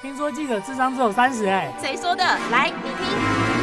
[0.00, 2.24] 听说记者智商只有三十哎，谁说的？
[2.50, 3.61] 来，你听。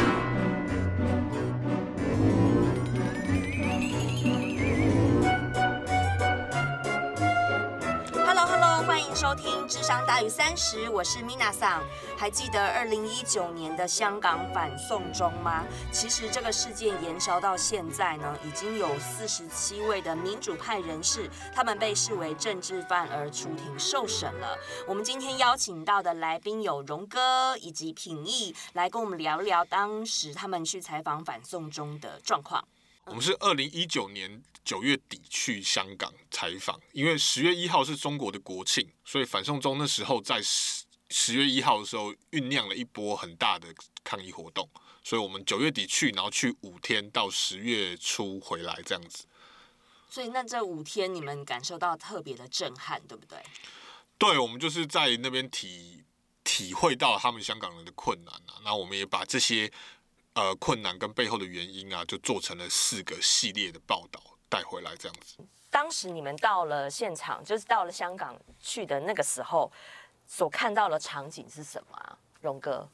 [8.86, 11.82] 欢迎收听智商大于三十，我是 Mina 桑。
[12.16, 15.66] 还记得二零一九年的香港反送中吗？
[15.92, 24.56] 其实这个事件延烧到现在呢，已经有四十七位的民主派人士，他们被视为政治犯而出庭受审了。
[24.88, 32.64] 我们今天邀请到的来宾有荣哥以及品义，来跟我们聊聊当时他们去采访反送中的状况。
[33.06, 43.74] 我们是二零一九年九月底去香港采访，因为十月一号是中国的国庆，所以反送中那时候在十十月一号的时候酝酿了一波很大的
[44.04, 44.68] 抗议活动，
[45.02, 49.24] 所以我们九月底去，然后去五天，到十月初回来这样子。
[50.08, 53.38] 所以那这五天你们感受到特别的震撼，对不对？
[54.18, 56.04] 对，我们就是在那边体
[56.44, 59.72] 体会到他们香港人的困难啊，那我们也把这些。
[60.32, 65.36] 呃，困难跟背后的原因啊，就做成了四个系列的报道带回来这样子。
[65.70, 69.70] 当时你们到了现场，就是到了香港去的那个时候，
[70.26, 72.18] 所看到的场景是什么啊？
[72.42, 72.86] 荣哥？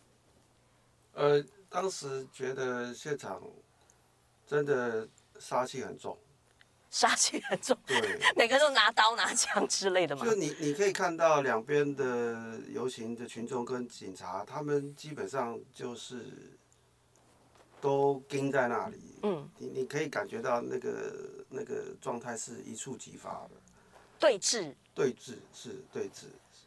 [1.14, 3.42] 呃，当时觉得现场
[4.46, 6.16] 真的杀气很重，
[6.90, 10.26] 杀气很重，对， 每个都拿刀拿枪之类的嘛？
[10.26, 16.52] 就你你可以看到两边的游行的群众跟警察，他们基本上就是。
[17.78, 21.12] 都盯在那里，嗯，你你可以感觉到那个
[21.48, 23.50] 那个状态是一触即发的，
[24.18, 26.26] 对峙，对峙是对峙，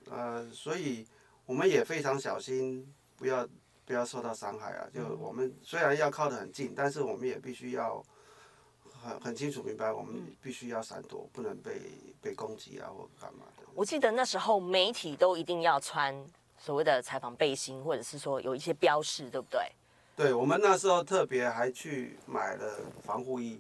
[0.10, 1.06] 呃，所以
[1.46, 3.48] 我们也非常小心，不要
[3.86, 4.88] 不要受到伤害啊。
[4.94, 8.04] 就我们虽然要靠得很近，但是我们也必须要
[9.02, 13.64] 很很清楚明白，我们必须要闪躲，不能被被攻击啊或干嘛的。
[13.74, 16.14] 我记得那时候媒体都一定要穿
[16.58, 19.62] 所谓的采访背心，或者是说有一些标识，对不对？
[20.20, 22.74] 对，我们那时候特别还去买了
[23.06, 23.58] 防护衣，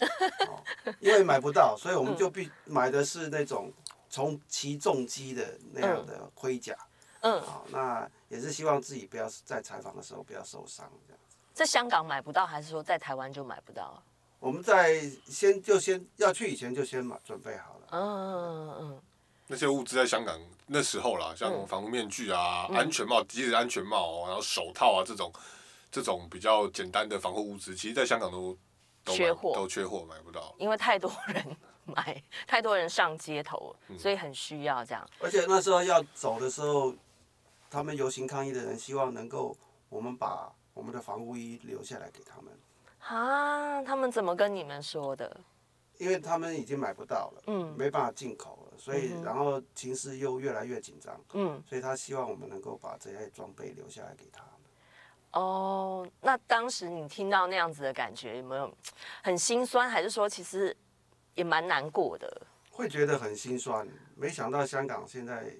[0.00, 0.56] 哦，
[1.00, 3.70] 因为买不到，所以我们就必买的是那种
[4.08, 6.74] 从骑重机的那样的盔甲，
[7.20, 11.20] 嗯，好，那也是希望自己不要在采访的时候不要受伤这样。
[11.52, 14.02] 在香港买不到，还是说在台湾就买不到？
[14.40, 17.86] 我们在先就先要去以前就先买准备好了。
[17.90, 19.02] 嗯嗯嗯。
[19.46, 25.30] 那些物资在香港那时候啦，像防护面具啊、安全帽、即使安全帽，然后手套啊这种。
[25.90, 28.56] 这种比较简单的防护物资，其实在香港都
[29.04, 30.54] 都缺货，都缺货，买不到。
[30.58, 35.08] 因为太多人买， 太多人上街头，所以很需要这样。
[35.20, 36.94] 而且那时候要走的时候，
[37.70, 39.56] 他们游行抗议的人希望能够
[39.88, 42.52] 我们把我们的防护衣留下来给他们。
[42.98, 45.40] 啊，他们怎么跟你们说的？
[45.98, 54.44] 因为他们已经买不到了，嗯，没办法进口了，所以然后情势又越来越紧张，嗯，所以他希望我们能够把这些装备留下来给他。
[55.32, 58.72] 哦，那当时你听到那样子的感觉，有没有
[59.22, 60.76] 很心酸，还是说其实
[61.34, 62.46] 也蛮难过的？
[62.70, 63.86] 会觉得很心酸，
[64.16, 65.52] 没想到香港现在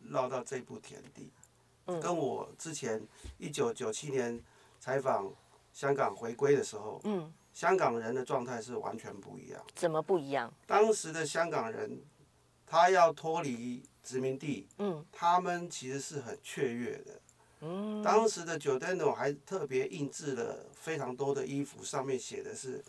[0.00, 1.32] 落到这步田地，
[1.86, 3.02] 嗯，跟我之前
[3.38, 4.40] 一九九七年
[4.78, 5.32] 采访
[5.72, 9.60] 香港回归的时候，嗯，香港人的状态是完全不一样。
[9.74, 10.52] 怎么不一样？
[10.66, 12.00] 当时的香港人，
[12.64, 17.20] 他要脱离殖民地，嗯，他们其实是很雀跃的。
[17.60, 22.84] 嗯，当时的 Giordano 还特别印制了非常多的衣服，上面写的是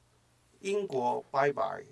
[0.60, 1.82] “英国拜拜，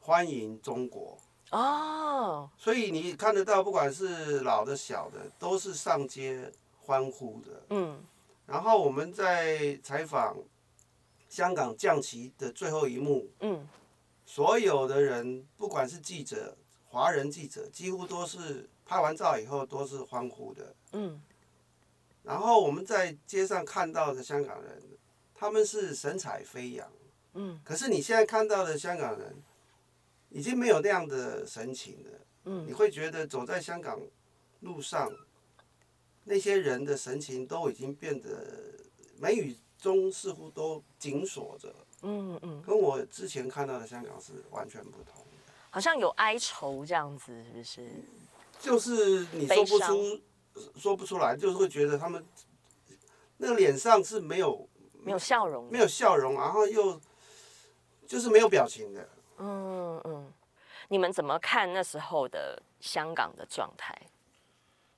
[0.00, 1.18] 欢迎中国”。
[1.52, 7.62] 哦，所以你看得到，不管是老的小的，都是上街欢呼的。
[7.68, 8.02] 嗯，
[8.46, 10.38] 然后我们在采访
[11.28, 13.68] 香港降旗的最后一幕，嗯，
[14.24, 16.56] 所有的人，不管是记者、
[16.88, 20.74] 华人记者，几乎都是拍完照以后都是欢呼的。
[20.92, 21.20] 嗯。
[22.22, 24.82] 然后我们在街上看到的香港人，
[25.34, 26.88] 他们是神采飞扬，
[27.34, 29.34] 嗯，可是你现在看到的香港人，
[30.28, 32.10] 已经没有那样的神情了，
[32.44, 34.00] 嗯，你会觉得走在香港
[34.60, 35.10] 路上，
[36.24, 38.28] 那些人的神情都已经变得
[39.18, 47.90] 眉宇中似乎都紧锁着，嗯嗯，跟我之前看到的香港是完全不同的，好像有哀愁这样子，是不是？
[48.60, 50.20] 就是你说不出。
[50.76, 52.24] 说不出来，就是会觉得他们
[53.38, 54.68] 那个脸上是没有
[55.02, 57.00] 没有笑容，没有笑容，然后又
[58.06, 59.08] 就是没有表情的。
[59.38, 60.32] 嗯嗯，
[60.88, 63.96] 你们怎么看那时候的香港的状态？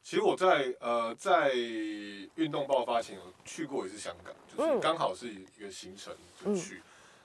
[0.03, 6.15] 其实我在呃在运动爆发前有去过一次香港，就是刚好是一个行程
[6.45, 6.83] 就去，嗯、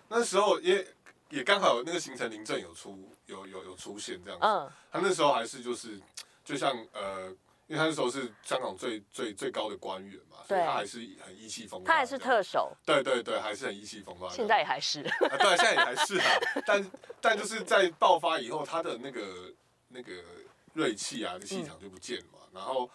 [0.10, 0.88] 那时候也
[1.30, 4.46] 也刚好那个行程，林郑有出有有有出现这样子。
[4.46, 6.00] 嗯，他那时候还是就是。
[6.46, 7.36] 就像呃。
[7.70, 11.94] 因为他那时候是香港最最最高的官员嘛，所以他还是很意气风发。
[11.94, 12.76] 他还是特首。
[12.84, 14.28] 对对对，还是很意气风发。
[14.30, 15.02] 现在也还是。
[15.02, 16.26] 啊，对，现在也还是啊。
[16.66, 19.54] 但但就是在爆发以后，他的那个
[19.90, 20.12] 那个
[20.74, 22.40] 锐气啊，气场就不见了嘛。
[22.46, 22.90] 嗯、然后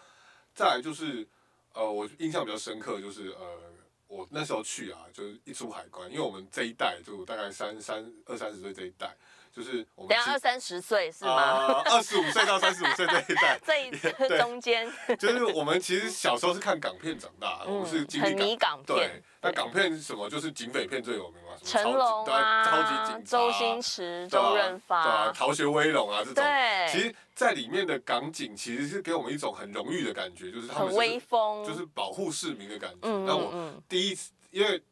[0.52, 1.24] 再来就是
[1.72, 3.60] 呃，我印象比较深刻就是呃，
[4.08, 9.16] 我那时候去啊，就是一出海关，因为我们这一代就大概三三二三十岁这一代。
[9.54, 11.80] 就是我们等下二三十岁是吗？
[11.84, 13.90] 二十五岁到三十五岁这一代， 这一
[14.36, 14.90] 中间。
[15.16, 18.82] 就是我们其实小时候是看港片长大的，我们是经历港。
[18.84, 26.34] 对，那港片什么就是警匪片最有名嘛，成龙啊，超级警察，周星驰、周润发，对啊，逃学威龙啊这种。
[26.34, 26.88] 对。
[26.92, 33.08] 其实，在里面的港警其实是给我们一种很荣誉的感觉，就是他们很威风，就是保护市民的感觉。
[33.24, 34.82] 那我第一次，因为。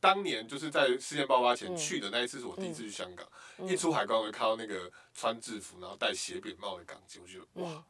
[0.00, 3.26] 当年就是在事件爆发前去的那一次，是我第一次去香港。
[3.68, 7.84] 一出海关，我就看到那个穿制服，然后戴斜扁帽的港警，我觉得哇，嗯、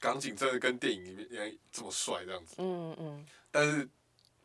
[0.00, 2.56] 港警真的跟电影里面这么帅这样子。
[2.58, 3.26] 嗯嗯。
[3.50, 3.88] 但是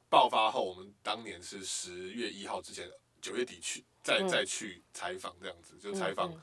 [0.09, 2.89] 爆发后，我们当年是十月一号之前，
[3.21, 6.33] 九月底去，再再去采访这样子，就采访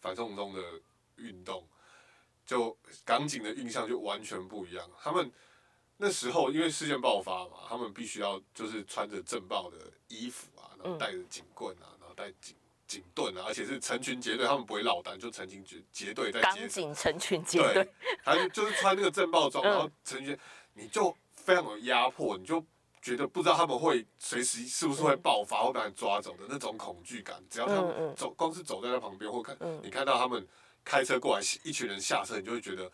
[0.00, 0.62] 反送中的
[1.16, 1.68] 运动，
[2.46, 4.90] 就港警的印象就完全不一样。
[5.00, 5.30] 他们。
[5.96, 9.76] 那时候因为事件爆发嘛，他们必须要就是穿着震爆的
[10.08, 12.56] 衣服啊，然后带着警棍啊，然后带警
[12.86, 17.74] 警盾啊，而且是成群结队，他们不会落单，就成群结结队在街警成群结队。
[17.74, 17.88] 对，
[18.24, 20.36] 他就就是穿那个震爆装，然后成群，
[20.72, 22.62] 你就非常有压迫，你就
[23.00, 27.40] 觉得不知道他们会随时是不是会爆发，会把你抓走的那种恐惧感。
[27.48, 30.44] 只要他们走，光是走在他旁边或看，你看到他们
[30.84, 32.90] 开车过来，一群人下车，你就会觉得。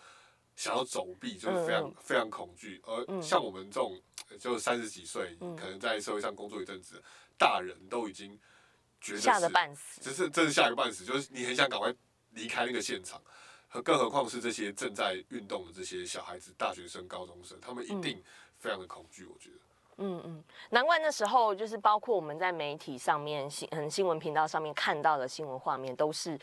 [0.60, 3.98] 想要走避就是非常、嗯、非常恐惧，而像我们这种
[4.38, 7.02] 就三十几岁，嗯、可能在社会上工作一阵子，
[7.38, 8.38] 大人都已经
[9.00, 11.90] 觉得吓得半死，只是这是吓个半死，就是你很想赶快
[12.32, 13.18] 离开那个现场，
[13.68, 18.22] 和更何况是这些正在运动的这些小孩子、大学生、高中生，他们一定
[18.58, 19.56] 非常的恐惧，我觉得。
[19.96, 26.38] 嗯嗯，难怪那时候就是包括我们在媒体上面新嗯新闻频道上面看到的新闻画面都是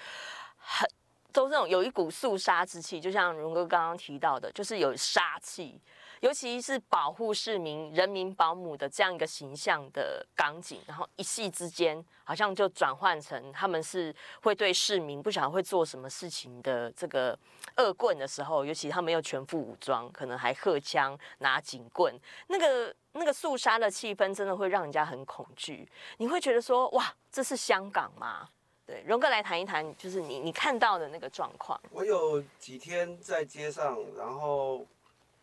[0.57, 0.89] 很。
[1.37, 5.79] 都是那种有一股肃杀之气，就像荣哥刚刚提到的，就是有杀气，
[6.21, 14.11] 尤其是保护市民、人民保姆的这样一个形象的港警，然后一夕之间，好像就转换成他们是
[14.41, 17.37] 会对市民不晓得会做什么事情的这个
[17.75, 25.87] 恶棍的时候，尤其他们又全副武装，可能还荷枪拿警棍，那个那个肃杀的气氛，真的会让人家很恐惧。
[26.17, 28.49] 你会觉得说，哇，这是香港吗？
[28.87, 31.77] 对，荣哥来谈一谈，就是你你看到的那个状况。
[31.91, 34.87] 我有几天在街上，然后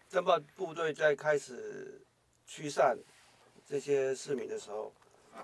[0.08, 2.00] 政报部队在开始
[2.46, 2.96] 驱散
[3.66, 4.90] 这些市民的时候，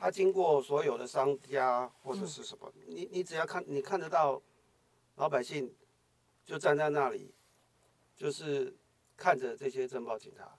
[0.01, 4.41] 他经过所有的商家或者是什么，嗯、你你只要看，你看得到
[5.17, 5.71] 老百姓
[6.47, 7.35] 就站在那里，
[8.17, 8.75] 就是
[9.15, 10.51] 看着这些政报警察，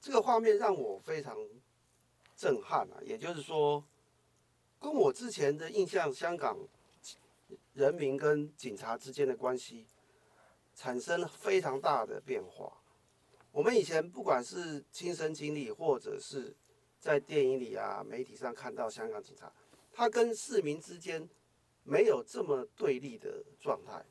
[0.00, 1.36] 这个画面让我非常
[2.36, 3.02] 震撼啊！
[3.02, 3.82] 也就是说。
[4.80, 6.56] 跟我之前的印象，香港
[7.74, 9.86] 人民跟警察之间的关系
[10.74, 12.72] 产生非常大的变化。
[13.50, 16.54] 我们以前不管是亲身经历，或者是
[17.00, 19.52] 在电影里啊、媒体上看到香港警察，
[19.92, 21.28] 他跟市民之间
[21.82, 24.04] 没有这么对立的状态。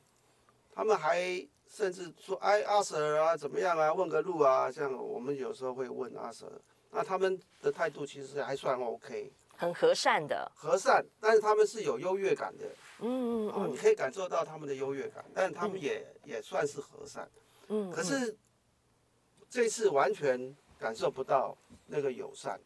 [0.72, 3.92] 他们还甚至说：“哎，阿 Sir 啊，怎么样啊？
[3.92, 6.52] 问个路啊。”像我们有时候会问阿 Sir，
[6.90, 9.32] 那他们的态度其实还算 OK。
[9.58, 12.64] 很和善的，和善，但是他们是有优越感的，
[13.00, 17.28] 嗯嗯嗯，你可以感受到他们的优越感，但他们也、嗯、也算是和善，
[17.66, 18.36] 嗯，可是
[19.50, 22.60] 这次完全感受不到那个友善，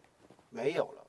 [0.50, 1.06] 没有了，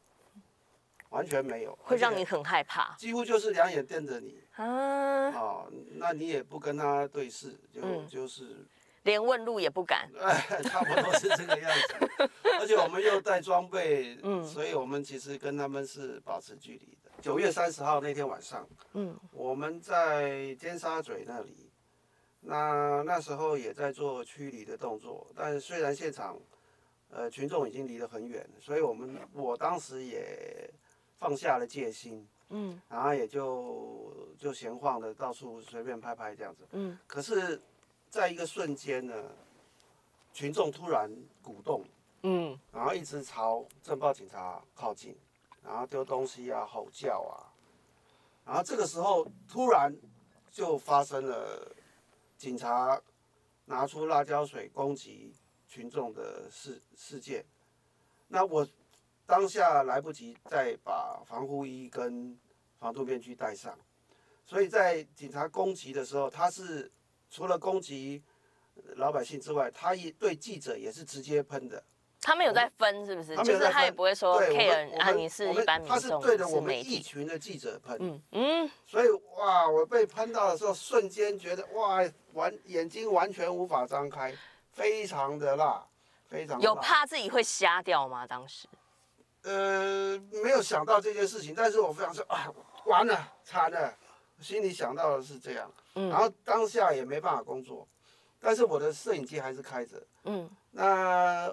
[1.10, 8.66] 完全没有，会让你很害怕，几乎就是两眼瞪着你，啊，哦，那你也不跟他对视，就、嗯、就是。
[9.04, 12.30] 连问路也不敢， 哎，差不多是这个样子。
[12.60, 17.12] 而且我们又带装备，嗯，所以我们其实跟他们是保持距离的。
[17.22, 21.70] 九月三十号那天晚上，嗯，我们在尖沙咀那里，
[22.42, 25.28] 那那时候也在做驱离的动作。
[25.36, 26.38] 但虽然现场，
[27.10, 30.70] 呃，群众已经离得很远，所以我们我当时也
[31.20, 37.62] 放下了戒心，嗯，然后也就就闲晃的到处随便拍拍这样子，嗯，可是。
[38.14, 39.16] 在一个瞬间呢，
[40.32, 41.84] 群众突然鼓动，
[42.22, 45.18] 嗯，然后一直朝政报警察靠近，
[45.64, 47.50] 然后丢东西啊、吼叫啊，
[48.46, 49.92] 然后这个时候突然
[50.52, 51.76] 就发生了
[52.38, 53.02] 警察
[53.66, 55.34] 拿出辣椒水攻击
[55.68, 57.44] 群众的事事件。
[58.28, 58.68] 那我
[59.26, 62.40] 当下来不及再把防护衣跟
[62.78, 63.76] 防毒面具戴上，
[64.46, 66.92] 所以在警察攻击的时候，他是。
[67.34, 68.22] 除了攻击
[68.98, 71.84] 老百姓之外，他也对记者也是直接喷的。
[72.22, 73.36] 他们有在分是不是？
[73.38, 77.98] 就是他也不会说 care 啊，你是一般民众，他是对着我们一群的记者喷。
[78.00, 78.72] 嗯嗯。
[78.86, 84.32] 所以哇，我被喷到的时候，瞬间觉得哇，完眼睛完全无法张开，
[84.72, 85.84] 非常的辣，
[86.28, 86.62] 非常。
[86.62, 88.28] 有怕自己会瞎掉吗？
[88.28, 88.68] 当时？
[89.42, 92.48] 呃，没有想到这件事情，但是我非常说啊，
[92.86, 93.92] 完了，惨了，
[94.40, 95.72] 心里想到的是这样。
[95.96, 96.10] 嗯。
[96.10, 97.88] 然后当下也没办法工作，
[98.40, 100.06] 但是我的摄影机还是开着。
[100.24, 100.50] 嗯。
[100.72, 101.52] 那。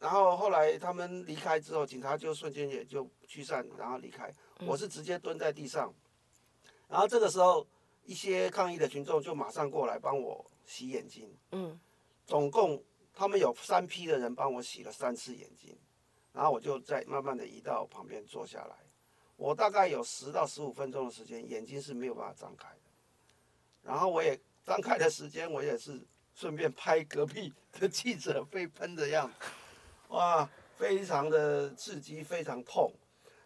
[0.00, 4.30] 然后后来他们离开之后，警察就瞬间也就驱散，然后离开。
[4.66, 5.94] 我是直接蹲在地上，
[6.88, 7.66] 然后这个时候
[8.04, 11.34] 一些抗议的群众就马上过来帮我洗眼睛。
[11.52, 11.80] 嗯，
[12.26, 12.84] 总共
[13.14, 15.74] 他们有三批的人帮我洗了三次眼睛，
[16.34, 18.76] 然后我就再慢慢的移到旁边坐下来。
[19.36, 22.80] 我大概有十到十五分钟的时间，眼睛是没有办法张开的。
[23.82, 26.00] 然后我也张开的时间，我也是
[26.34, 29.34] 顺便拍隔壁的记者被喷的样子。
[30.08, 32.92] 哇，非常的刺激，非常痛。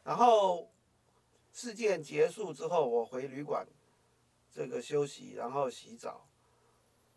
[0.04, 0.70] 然后
[1.52, 3.66] 事件结束之后，我回旅馆
[4.52, 6.26] 这个休息，然后洗澡。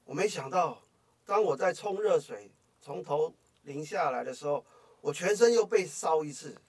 [0.06, 0.82] 我没想到，
[1.26, 2.52] 当我在冲热水
[2.82, 4.66] 从头淋下来的时候，
[5.02, 6.60] 我全身又被烧一次。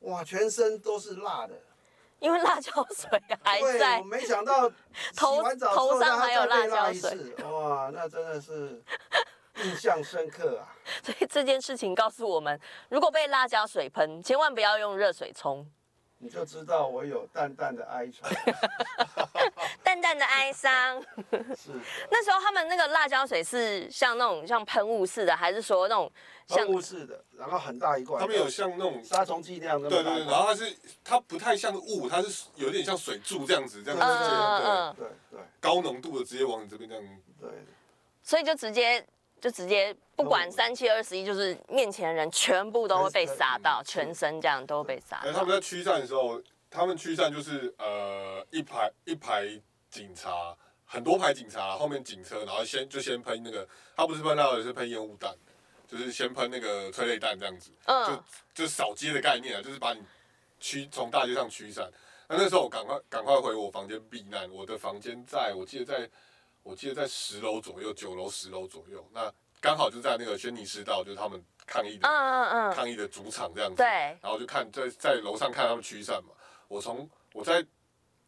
[0.00, 1.54] 哇，全身都是辣的，
[2.18, 3.78] 因为辣椒水还在。
[3.78, 4.68] 对，我没想到
[5.12, 7.34] 洗完澡头上还有辣椒水。
[7.44, 8.82] 哇，那真的是。
[9.62, 10.72] 印象深刻啊！
[11.04, 15.68] 所以这件事情告诉我们，如果被辣椒水喷，千万不要用热水冲。
[16.16, 18.30] 你就知道我有淡淡的哀伤，
[19.82, 21.00] 淡淡的哀伤。
[21.56, 21.70] 是。
[22.10, 26.10] 那时候他们那个辣椒水是像那种像喷雾似的，还是说那种
[26.46, 27.22] 像喷雾似的？
[27.38, 28.20] 然后很大一罐。
[28.20, 29.88] 他们有像那种杀虫剂那样的。
[29.88, 34.06] 对对对，然后它是它不太像雾，它是有点像水柱这样子，这样子。
[34.06, 35.40] 嗯对对对。
[35.60, 37.04] 高浓度的直接往你这边这样。
[37.40, 37.48] 对。
[38.22, 39.04] 所以就直接。
[39.40, 45.22] 就直接不管三七二十一，就是面前的人全部都会被洒到，全身这样都会被洒。
[45.32, 46.38] 他们在驱散的时候，
[46.70, 49.46] 他们驱散就是呃一排一排
[49.90, 55.36] 警察，很多排警察，后面警车，然后先就先喷那个，他不是喷到的是喷烟雾弹，
[55.86, 60.00] 就是先喷那个催泪弹这样子，嗯，就就是扫街的概念啊，就是把你
[60.60, 61.90] 驱从大街上驱散。
[62.28, 66.08] 那那时候我赶快赶快回我房间避难，我的房间在我记得在。
[66.62, 73.76] 我记得在十楼左右，九楼、十楼左右，那刚好就在那个轩尼诗道，就是他们抗议的、嗯嗯嗯、抗议的主场这样子。
[73.76, 73.86] 对。
[73.86, 76.34] 然后就看在在楼上看他们驱散嘛。
[76.70, 77.66] 我从我在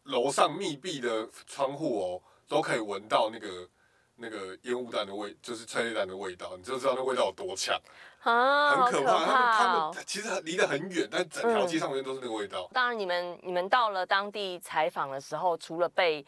[0.03, 3.69] 楼上密闭的窗户哦，都可以闻到那个
[4.17, 7.79] 那个烟雾弹的味，就是催泪弹的味道，你就知道那味道有多强。
[8.19, 9.19] 啊，很可怕。
[9.19, 12.67] 可怕哦、他们他们其实离得很远，但整条街上面都是那个味道。
[12.69, 16.25] 嗯、当然，你们你们到了当地采访的时候，除了被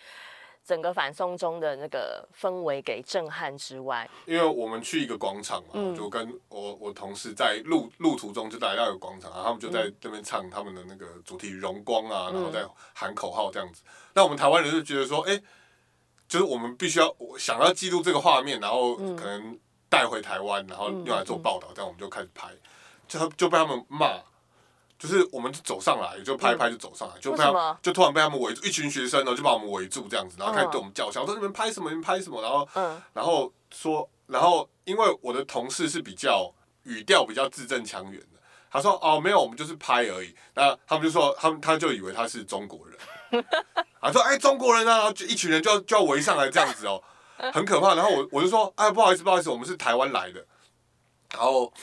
[0.66, 13.84] 整个反送中的那个氛围给震撼之外，因为我们去一个广场嘛，嗯、就跟我我同事在路路途中就来到一个广场，然后他们就在这边唱他们的那个主题荣光啊，然后在喊口号这样子。
[14.14, 15.40] 那我们台湾人就觉得说，哎，
[16.28, 22.50] 就是我们必须要想要记录这个画面，然后可能带回台湾，然后用来做报道，这样我们就开始拍，
[23.08, 24.20] 就就被他们骂。
[24.98, 31.90] 就是我们就走上来，就拍一拍就走上来，嗯、就被他就突然被他们围住，一群学生呢就把我们围住这样子，然后开始对我们叫嚣，我说你们拍什么？
[31.90, 32.42] 你们拍什么？
[32.42, 36.50] 然后，嗯、然后说，然后因为我的同事是比较
[36.84, 38.40] 语调比较字正腔圆的，
[38.72, 40.34] 他说哦没有，我们就是拍而已。
[40.54, 43.44] 那他们就说他们他就以为他是中国人，
[44.02, 47.04] 他说哎中国人啊，然后就一群人就要就要围上来这样子哦，
[47.52, 47.96] 很可怕。
[47.96, 50.46] 然后我我就说哎不好意思不好意思，我们是台湾来的，
[51.34, 51.74] 然后。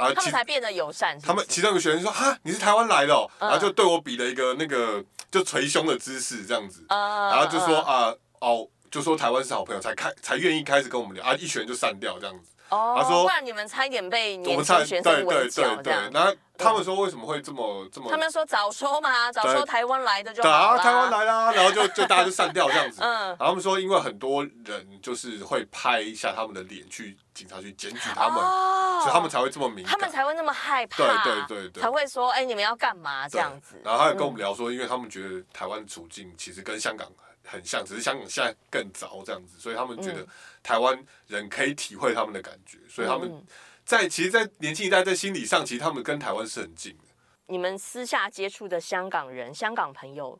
[0.00, 1.26] 啊，他们才变得友善是是。
[1.26, 3.30] 他们其中一个学生说：“哈，你是台湾来的哦。
[3.38, 6.84] 嗯”然后就对我比了一个那个就捶胸的姿势，这样子。
[6.88, 12.50] 嗯、然后就说：“啊、呃，哦，就说台湾是好朋友，才开才愿意开始跟我们聊。”啊，一群人就散掉这样子。
[12.70, 23.00] 哦，他说：“不然你们差一点被年轻学生围剿这样。”对对对，然后他们说：“为什么会这么这么？”他们说：“早说嘛，早说台湾来的就好啊，台湾来啦。”然后就就大家就散掉这样子。
[23.04, 23.28] 嗯。
[23.28, 30.96] 然后他们说：“因为很多人就是会拍一下他们的脸，去警察去检举他们，哦、所以他们才会这么敏感，他们才会那么害怕。
[30.96, 33.80] 对对对对，才会说：‘哎、欸，你们要干嘛？’这样子。
[33.84, 37.08] 然后他也跟我们聊说，因为他们觉得台湾处境其实跟香港
[37.50, 40.26] 很像，只是香港现在更糟这样子，所以他们觉得。”
[40.62, 43.42] 台湾人可以体会他们的感觉，所以他们
[43.82, 47.04] 在其实，在年轻一代在心理上，其实他们跟台湾是很近的。
[47.46, 50.38] 你们私下接触的香港人、香港朋友，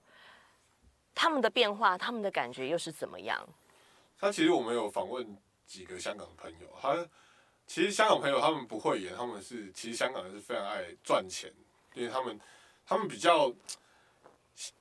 [1.14, 3.48] 他们的变化、他们的感觉又是怎么样？
[4.18, 5.34] 他其实我们有访问
[5.66, 6.94] 几个香港朋友，他
[7.66, 11.50] 其实香港朋友他们不会演，他们是其实香港人是非常爱赚钱，
[11.94, 12.38] 因为他们
[12.86, 13.50] 他们比较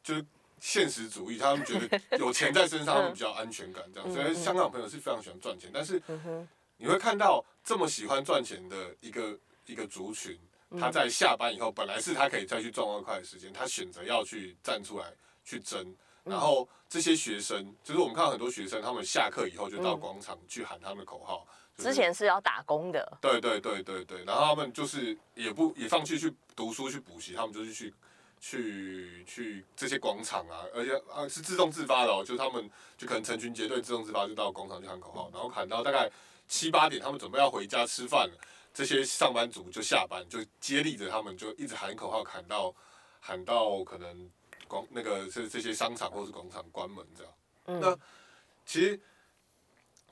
[0.04, 0.26] 就是
[0.60, 4.12] 现实主义，他们觉得 有钱在身上，他们比较安全感这样。
[4.12, 6.02] 所以香港朋友是非常喜欢赚钱，但是
[6.78, 10.40] 你会看到这么喜欢赚钱的一个一个族群，
[10.80, 15.06] 他在下班以后，本来是他可以再去赚外快的时间，他选择要去站出来
[15.44, 15.96] 去争。
[16.24, 21.48] 然后这些学生，就是我们看到很多学生，他们下课以后就到广场去喊他们的口号。
[21.78, 23.18] 之前是要打工的。
[23.22, 27.94] 对对对对对，然后他们就是也不也放弃去读书去补习，他们就是去。
[28.40, 36.10] 去去这些广场啊，而且啊是自动自发的哦，就是他们就可能成群结队自动自发就到广场去喊口号，然后喊到大概
[36.48, 38.38] 七八点，他们准备要回家吃饭了，
[38.74, 42.74] 这些上班族就下班，就接力着他们就一直喊口号，喊到
[43.20, 44.32] 喊到可能
[44.68, 47.34] 广那个这这些商场或是广场关门这样。
[47.66, 47.80] 嗯。
[47.82, 47.98] 那
[48.66, 49.00] 其实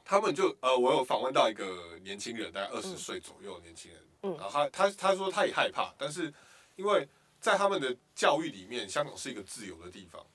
[0.03, 6.33] 他们就呃，我有访问到一个年轻人，大概二十岁左右的年轻人，嗯，然后他他他说他也害怕，但是
[6.75, 7.07] 因为。
[7.39, 10.25] 在他们的教育里面，香港是一个自由的地方，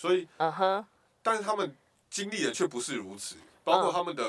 [0.00, 0.84] 所以，嗯哼，
[1.22, 1.76] 但是他们
[2.10, 3.36] 经历的却不是如此。
[3.64, 4.24] 包括他们的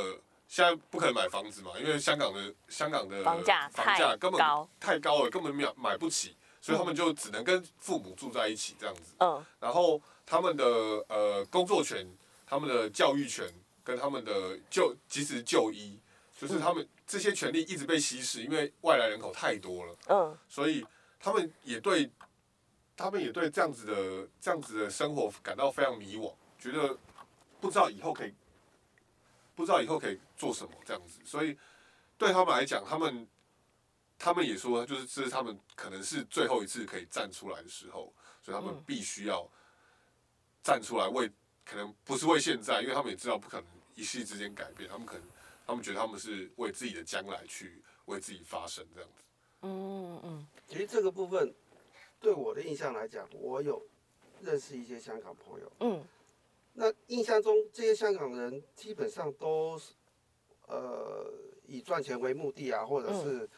[0.48, 4.40] 现在不可能买房子嘛，因为香港的香港的房价房价根本
[4.80, 9.16] 太高了，根本买买不起，所以他们就只能跟父母住在一起这样子。
[9.18, 10.64] 嗯，然后他们的
[11.10, 12.08] 呃工作权、
[12.46, 13.52] 他们的教育权
[13.84, 15.98] 跟他们的就即使就医，
[16.40, 19.96] 就是他们这些权利一直被稀释，因为外来人口太多了。
[20.10, 20.86] 嗯，所以
[21.24, 22.12] 他们也对。
[22.96, 26.96] 他们也对这样子的这样子的生活感到非常迷惘，觉得
[27.60, 28.32] 不知道以后可以
[29.56, 31.58] 不知道以后可以做什么这样子，所以
[32.20, 33.28] 对他们来讲，他们
[34.20, 38.14] 他们也说，就是这是他们可能是最后一次可以站出来的时候，
[38.44, 39.50] 所以他们必须要
[40.62, 41.28] 站出来为，
[41.66, 43.66] 可能不是为现在，因为他们也知道不可能
[43.96, 45.28] 一夕之间改变，他们可能
[45.66, 49.24] 他们觉得他们是为自己的将来去为自己发声这样子。
[49.66, 51.54] 嗯嗯，其实这个部分。
[52.22, 53.86] 对我的印象来讲，我有
[54.40, 55.70] 认识一些香港朋友。
[55.82, 56.02] 嗯，
[56.72, 59.92] 那印象中这些香港人基本上都是，
[60.68, 61.30] 呃，
[61.68, 63.50] 以赚钱为目的啊，或者是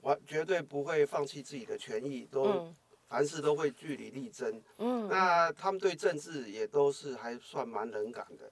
[0.00, 2.66] 完绝对不会放弃自己的权益，都
[3.06, 4.62] 凡事都会据理力争。
[4.78, 8.50] 嗯，那他们对政治也都是还算蛮冷感的。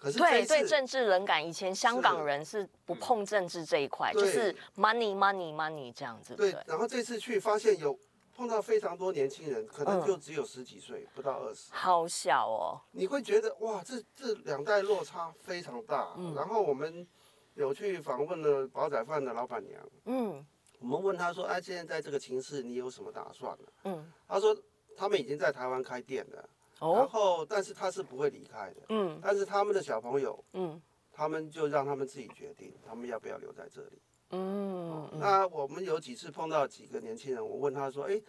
[0.00, 6.34] 可是对对政治冷感，以前香港人是不碰政治这一块，就是 money money money 这样子。
[6.34, 7.96] 对，然后这次去发现有。
[8.32, 12.80] 碰到非常多年轻人，可能就只有十几岁，嗯、不到二十，好小哦。
[12.90, 16.14] 你会觉得哇，这这两代落差非常大。
[16.16, 17.06] 嗯、然后我们
[17.52, 20.46] 有去访问了煲仔饭的老板娘，嗯，
[20.78, 24.56] 我们问她说：“哎，现在在这个情势，你有什么打算呢？”嗯，她说
[24.96, 26.48] 他们已经在台湾开店了，
[26.80, 30.80] 哦、然后但是他是不会离开的，嗯，但是他们的小朋友，嗯，
[31.12, 34.02] 他们就让他们自己决定，他们要不要留在这里。
[34.30, 38.20] 嗯，那我们有几次碰到几个年轻人，我问他说：“哎，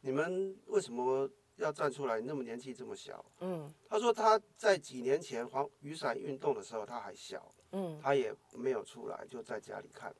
[0.00, 2.20] 你们为什么要站出来？
[2.20, 10.14] 那么年纪这么小？”嗯，他说他在几年前黄雨伞运动的时候他还小，嗯，他也没有出来，就在家里看。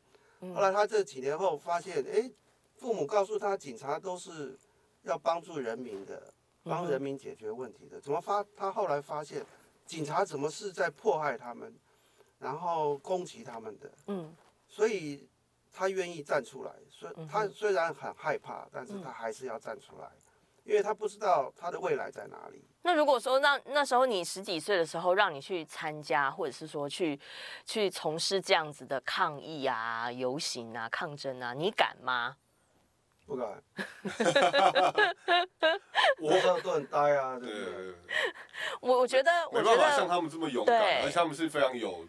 [0.55, 2.31] 后来他这几年后发现，哎，
[2.77, 4.59] 父母告诉他，警察都是
[5.03, 8.01] 要帮助人民的，帮人民解决问题的。
[8.01, 8.45] 怎么发？
[8.57, 9.45] 他后来发现，
[9.87, 11.75] 警察怎么是在迫害他们，
[12.39, 13.93] 然后攻击他们的？
[14.07, 14.35] 嗯，
[14.67, 15.29] 所以。
[15.73, 20.11] 他愿意站出来，所以他虽然很害怕，但是他还是要站出来，
[20.65, 22.65] 因为他不知道他的未来在哪里。
[22.83, 27.19] 那如果说那那时候你十几岁的时候，让你去参加，或者是说去
[27.65, 32.37] 去从事这样子的抗议啊、游行啊、抗争啊，你敢吗？
[33.31, 33.63] 不敢。
[36.21, 37.95] 我都很呆啊，对不对？
[38.81, 42.05] 我我觉得，没办法像他们这么勇敢，而且他们是非常有。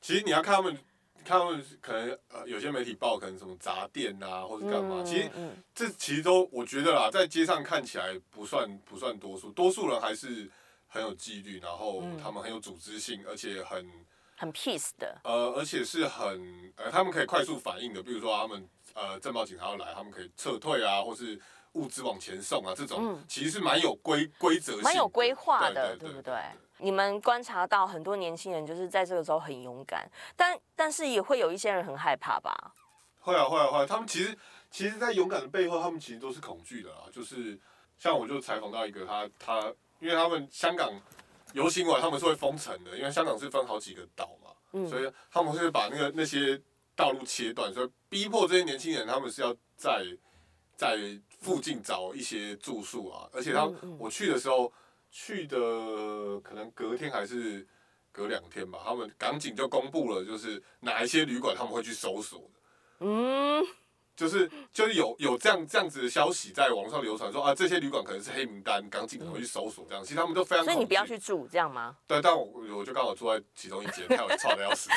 [0.00, 0.78] 其实你要看他们。
[1.22, 5.30] 他们可能呃，有些媒体报可能什么砸店啊，或者干嘛，其实
[5.74, 10.48] 这其实都我觉得啦，在街上看起来不算不算多数，多数人还是
[10.88, 13.86] 很有纪律，然后他们很有组织性，而且很
[14.38, 18.66] 很 peace 的，呃，而且是很呃，他们可以快速反应的，比如说他们
[19.00, 21.40] 呃，政报警察要来，他们可以撤退啊，或是
[21.72, 26.34] 物资往前送啊，这种其实是蛮有规规则性，蛮有规划的，对不对？
[26.78, 32.74] 你们观察到很多年轻人就是在这个时候很勇敢，但但是也会有一些人很害怕吧？
[33.20, 33.86] 会啊会啊会啊！
[33.86, 34.36] 他们其实
[34.70, 37.04] 其实，在勇敢的背后，他们其实都是恐惧的啊。
[37.12, 37.58] 就是
[37.98, 39.60] 像我就采访到一个他他，
[39.98, 40.90] 因为他们香港
[41.52, 46.58] 游行完，他们是会封城的，因为香港是分好几个岛嘛，嗯、所以他们会把那个那些
[47.00, 50.04] 道路切断，所以逼迫这些年轻人，他们是要在
[50.76, 50.98] 在
[51.40, 53.28] 附近找一些住宿啊。
[53.32, 53.64] 而且他、
[53.98, 54.72] 我去的时候。
[55.12, 55.58] 去的
[56.38, 57.66] 可能隔天还是
[58.12, 62.60] 隔两天吧，他们港警就公布了，就是哪一些旅馆他们会去搜索的。
[63.00, 63.66] 嗯，
[64.20, 70.62] 就是就是有有这样这样子的消息在网上流传说啊，这些旅馆可能是黑名单，港警可能会去搜索这样，其实他们都非常。
[70.62, 71.96] 所以你不要去住这样吗？
[72.06, 72.44] 对，但我
[72.76, 74.90] 我就刚好住在其中一间，害我吵的要死。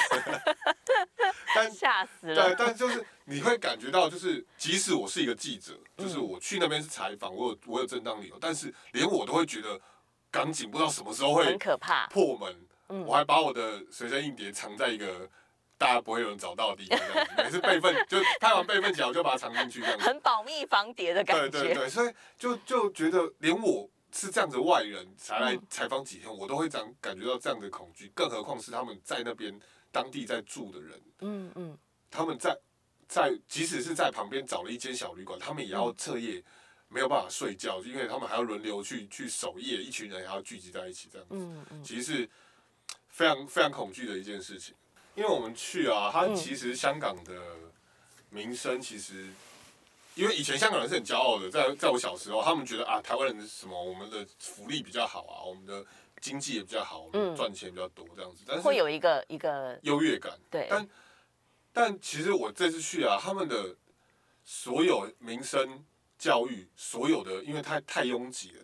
[1.56, 2.50] 但吓死了。
[2.50, 9.80] 对，但就是你会感觉到，就是即使我是一个记者，就是我去那边是采访，我有我有正当理由，但是连我都会觉得
[10.30, 13.06] 港警不知道什么时候会很可怕破门。
[13.08, 15.30] 我还把我的随身硬碟藏在一个。
[15.84, 20.06] 大家不会有人找到的地方，这样子，每次备份就拍完备份起来，我就把它藏进去，这样子。
[20.06, 21.50] 很保密防谍的感觉。
[21.50, 29.60] 对对对，所以就就觉得连我是这样子外人才来采访几天，我都会这样感觉到这样的恐惧，更何况是他们在那边
[29.92, 31.02] 当地在住的人。
[31.20, 31.78] 嗯嗯。
[32.10, 32.58] 他们在
[33.06, 36.42] 在即使是在旁边找了一间小旅馆，他们也要彻夜
[36.88, 41.36] 没有办法睡觉，因为他们还要轮流去去守夜，一群人还要聚集在一起这样子。
[41.36, 41.84] 嗯嗯。
[41.84, 42.30] 其实是
[43.10, 44.74] 非常非常恐惧的一件事情。
[45.16, 47.40] 因为我们去啊，它其实香港的
[48.30, 49.28] 名声其实，
[50.16, 55.86] 因为以前香港人是很骄傲的，在在我小时候，他们觉得啊，台湾人是什么，我们的福利比较好啊，我们的
[56.20, 60.34] 经济也比较好，我们赚钱比较多这样子，但是会有一个一个优越感。
[60.50, 60.90] 对，但
[61.72, 63.76] 但其实我这次去啊，他们的
[64.44, 65.86] 所有民生、
[66.18, 68.62] 教育，所有的，因为太太拥挤了，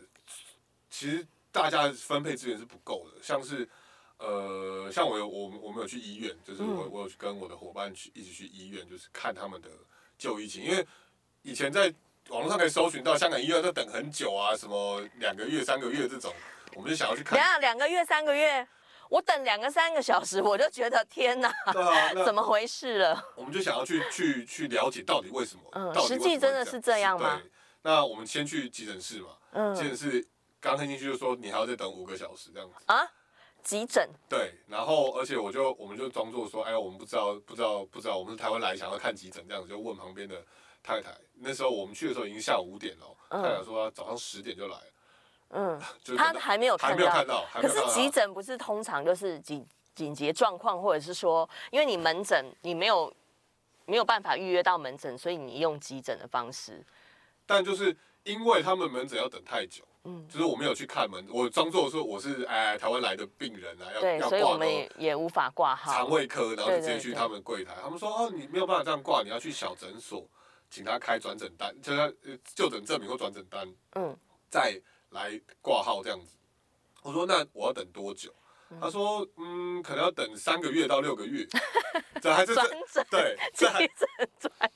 [0.90, 3.70] 其实大家分配资源是不够的，像是。
[4.20, 9.70] 呃，像我有我我们有去医院，就是我我有去跟我的伙伴去一起去医院，就是看他们的
[10.18, 10.64] 就医情。
[10.64, 10.86] 因为
[11.42, 11.94] 以前在
[12.28, 16.34] 网络上可以搜寻到香港医院都等很久啊，什么两个月、三个月这种，
[16.76, 17.38] 我们就想要去看。
[17.38, 18.68] 等下两个月、三个月，
[19.10, 23.24] 我等两个三个小时，我就觉得天哪，对啊， 怎么回事了？
[23.38, 25.62] 我们就想要去去去了解到底为什么？
[25.72, 27.40] 嗯，实际真的是这样吗？
[27.42, 27.50] 对，
[27.84, 29.30] 那我们先去急诊室嘛。
[29.54, 30.28] 嗯，急诊室
[30.60, 33.10] 刚进去就说你还要再等五个小时这样子啊。
[33.64, 40.44] 急诊对，然后而且我就我们就装作说，哎，我们不知道不知道不知道，我们是台湾来想要看急诊，这样子就问旁边的
[40.82, 41.16] 太太。
[41.36, 44.78] 那时候我们去的时候已经下午五点了，嗯、太太说早上十点就来，
[45.50, 45.80] 嗯，
[46.18, 47.46] 他还没有看到，还没有看到。
[47.62, 53.14] 可是急诊不是通常就是紧紧急状况，或者是说，因为你门诊你没有
[53.86, 56.84] 没有办法预约到门诊，所以你用急诊的方式。
[57.46, 59.84] 但就是因为他们门诊要等太久。
[60.06, 65.92] 嗯，就是我没有去看门，我装作说我是哎台湾来的病人啊，要要挂，所以我们也也无法挂号。
[65.92, 70.26] 肠胃科，然后就直接去他们柜台，他们说哦，你没有办法这样挂，你要去小诊所，
[70.70, 74.18] 请他开转诊单，就是就诊证明或转诊单，嗯，
[74.50, 76.38] 再来挂号这样子。
[77.04, 78.34] 我说那我要等多久？
[78.80, 81.46] 他说嗯，可能要等三个月到六个月，
[82.22, 83.86] 这还是这对，这还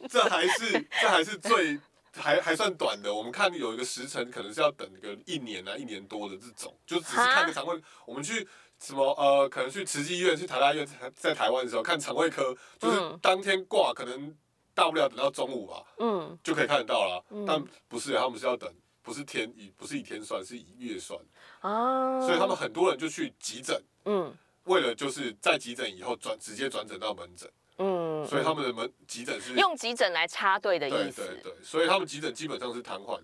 [0.09, 1.79] 这还是这还是最。
[2.15, 7.81] 还还算短的，我们看有一个时辰，可能是要等个一年啊，一年多的这种，就只是看个肠胃。
[8.05, 8.47] 我们去
[8.79, 14.35] 什么呃，可能去慈济医院、去台大医院，在台湾的时候看肠胃科，就是当天挂，可能
[14.73, 17.25] 大不了等到中午吧，嗯，就可以看得到了。
[17.29, 18.71] 嗯、但不是，他们是要等，
[19.01, 21.19] 不是天以不是以天算，是以月算
[21.61, 22.21] 啊。
[22.21, 24.31] 所以他们很多人就去急诊，嗯，
[24.65, 27.49] 为了就是在急诊以后转直接转诊到门诊。
[27.77, 31.25] 嗯，所以他们的门急诊是用急诊来插队的意思。
[31.25, 33.23] 对对对，所以他们急诊基本上是瘫痪的。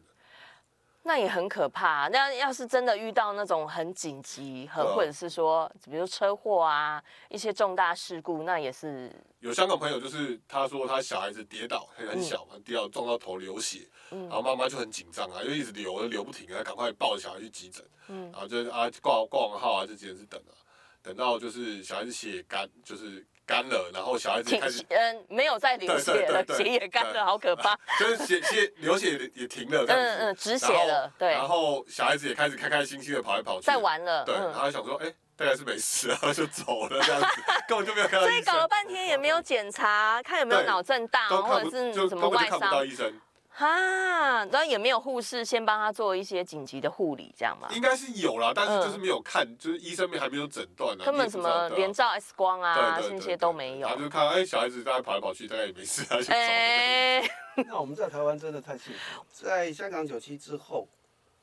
[1.04, 2.08] 那也很可怕。
[2.10, 9.10] 那要是真的遇到那种很紧急，很或者是说，比如车祸啊，一些重大事故，那也是。
[9.40, 17.84] 有香港朋友就是他说他小孩子跌倒，很小嘛，跌倒撞到头流血，然后妈妈就很紧张啊，就一直流流不停啊，赶快抱着小孩去急诊。
[18.08, 20.54] 嗯，然后就啊挂挂完号啊，就急诊室等啊，
[21.02, 23.26] 等到就是小孩子血干，就是。
[23.50, 27.76] 干了，然后小孩子开始嗯，没有再流血了， 血也干了，好可怕。
[28.00, 31.32] 就是血血流血也停了，嗯嗯，止血了，对。
[31.32, 34.36] 然后小孩子也开始开开心心的跑来跑去，在玩了，对。
[34.36, 37.28] 然后想说，哎，大概是没事，然后就走了这样子，
[37.68, 38.28] 根本就没有看到。
[38.28, 42.60] 所以搞了半天也没有检查，看有没有脑震荡或者是什么外伤。
[42.60, 43.12] 看不到医生。
[43.60, 47.68] 哈，然后也没有护士先帮他做一些紧急的护理，这样吗？
[47.76, 51.04] 应该是有啦，但是就是没有看，嗯、就是医生们还没有诊断呢。
[51.04, 53.88] 根本什么连照 X 光啊，这些都没有。
[53.90, 56.32] 他就看，哎，小孩子大概跑来跑去，大概也没事，他就走。
[56.32, 57.30] 欸、
[57.68, 59.26] 那我们在台湾真的太幸福。
[59.30, 60.88] 在香港九七之后，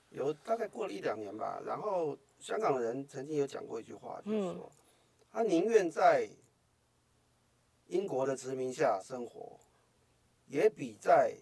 [0.09, 4.71] 有大概过了一两年吧，然后香港人曾经有讲过一句话，就是说，嗯、
[5.31, 6.27] 他宁愿在
[7.89, 9.61] 英国的殖民下生活，
[10.47, 11.37] 也比在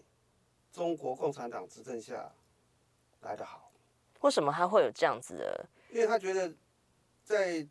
[0.75, 2.29] 中国共产党执政下
[3.21, 3.71] 来得好，
[4.19, 5.65] 为什么他会有这样子的？
[5.89, 6.53] 因为他觉得
[7.23, 7.65] 在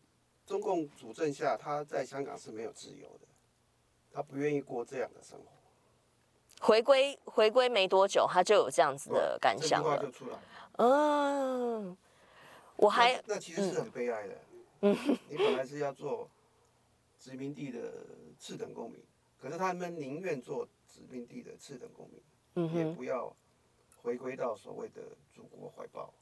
[0.46, 3.26] 中共主政下，他在香港是没有自由的，
[4.10, 5.44] 他不愿意过这样的生活。
[6.66, 9.98] 回归回归没多久，他就有这样子的感想了。
[9.98, 10.42] 这句话就出来了。
[10.78, 11.96] 嗯，
[12.76, 14.34] 我还那，那其实是很悲哀的。
[14.80, 14.96] 嗯，
[15.28, 16.26] 你本来是要做
[17.18, 17.92] 殖民地的
[18.38, 19.04] 次等公民，
[19.38, 22.18] 可是他们宁愿做殖民地的次等公民，
[22.54, 23.34] 也不要
[24.02, 26.12] 回归到所谓的祖国怀抱。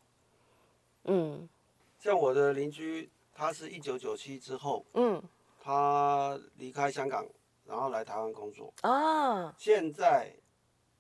[1.05, 1.49] 嗯，
[1.99, 5.23] 像我的邻居，他是一九九七之后，嗯，
[5.61, 7.27] 他离开香港，
[7.67, 8.73] 然后来台湾工作。
[8.83, 10.33] 啊，现在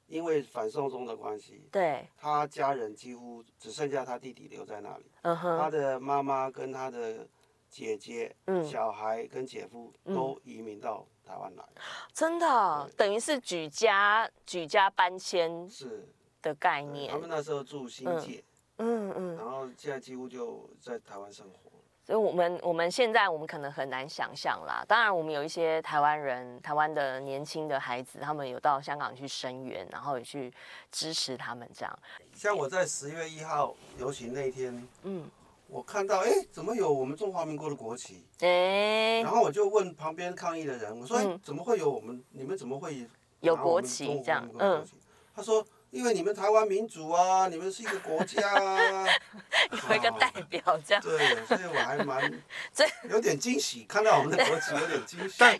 [0.08, 5.04] 因为反送中的关系，对，他家人几乎只剩下他弟弟留在那里。
[5.22, 7.26] 嗯哼，他的妈妈跟他的
[7.72, 11.64] 姐姐、嗯小孩跟姐夫都移民到台湾来，
[12.12, 16.06] 真的对等于是举家举家搬迁是
[16.42, 17.18] 的概念他。
[17.18, 18.44] 们那时候住新界，
[18.76, 21.72] 嗯嗯，然后现在几乎就在台湾生活。
[22.04, 24.84] 所以我们我们现在我们可能很难想象啦。
[24.86, 30.52] 当然，我们有一些台湾人，台湾的年轻的孩子，他们有到香港去声援，然后也去
[30.90, 31.98] 支持他们这样。
[32.34, 35.30] 像我在十月一号游行那一天，嗯，
[35.72, 38.26] 我看到哎、怎么有我们中华民国的国旗？
[38.40, 42.22] 哎、然后我就问旁边抗议的人，我说：“哎、嗯怎么会有我们？
[42.32, 43.08] 你们怎么会
[43.40, 44.92] 有国旗这样民国的国旗
[45.34, 49.06] 他说：“因为你们台湾民主啊，你们是一个国家啊。
[49.88, 51.02] ”有一个代表这样。
[51.02, 52.30] 对，所以我还蛮
[52.74, 55.36] 这有点惊喜，看到我们的国旗有点惊喜。
[55.38, 55.58] 但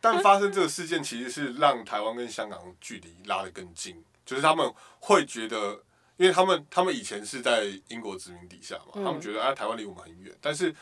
[0.00, 5.82] 但发生这个事件，其实是让台湾跟香港距离拉得更近，就是他们会觉得，
[6.20, 10.76] 因为他们他们以前是在英国殖民底下嘛，他们觉得啊台湾离我们很远，但是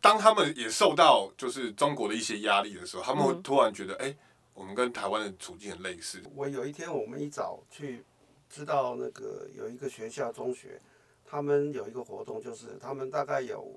[0.00, 4.16] 当他们也受到就是中国的一些压力的时候，他们会突然觉得，哎、
[4.52, 6.22] 我们跟台湾的处境很类似。
[6.36, 8.04] 我有一天我们一早去，
[8.48, 10.80] 知道那个有一个学校中学，
[11.26, 13.76] 他们有一个活动，就是他们大概有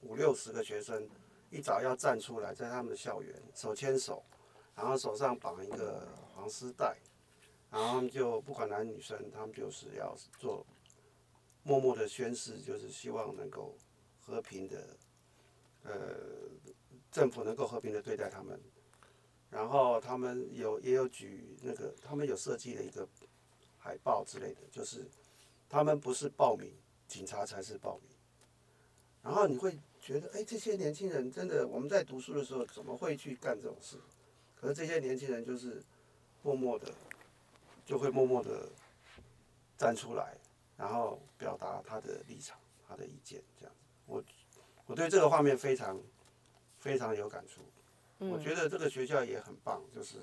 [0.00, 1.08] 五六十个学生，
[1.48, 4.24] 一早要站出来，在他们的校园手牵手，
[4.74, 6.96] 然后手上绑一个黄丝带，
[7.70, 10.66] 然后他们就不管男女生，他们就是要做
[11.62, 13.74] 默默的宣誓，就是希望能够
[14.20, 14.96] 和平的，
[15.82, 15.90] 呃，
[17.10, 18.58] 政府能够和平的对待他们。
[19.50, 23.08] 然后他们有也有举那个，他们有设计了一个
[23.78, 25.06] 海报之类的，就是
[25.68, 26.70] 他们不是暴民，
[27.06, 28.10] 警察才是暴民。
[29.22, 33.96] 然后你会觉得，哎，这些年轻人真的，我们在读书的时候怎么会去干这种事？
[34.54, 35.82] 可是这些年轻人就是
[36.42, 36.92] 默默的，
[37.88, 38.68] 就会默默的
[39.78, 40.36] 站出来，
[40.76, 43.80] 然后表达他的立场、他的意见，这样子。
[44.04, 44.22] 我
[44.84, 45.98] 我对这个画面非常
[46.78, 47.62] 非常有感触。
[48.18, 50.18] 我觉得这个学校也很棒，就是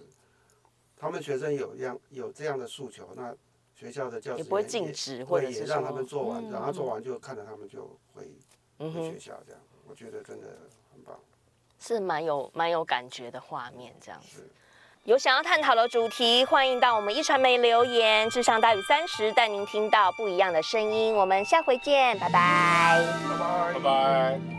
[0.95, 3.36] 他们学生有样有这样的诉求，那
[3.73, 8.32] 学校的教师也不会禁止或者也让他说们做完，嗯然后做完就看着他们就回
[8.78, 11.19] 嗯回学，校这样，我觉得真的很棒。
[11.80, 14.47] 是蛮有蛮有感觉的画面这样子。
[15.05, 18.27] 有想要探讨的主题，欢迎到我们一传媒留言。
[18.27, 21.13] 智商大于三十，带您听到不一样的声音。
[21.13, 23.05] 我们下回见，拜拜。
[23.29, 23.73] 拜拜。
[23.73, 24.54] 拜拜。